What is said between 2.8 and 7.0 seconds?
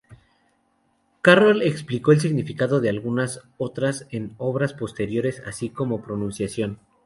de algunas otras en obras posteriores, así como su pronunciación.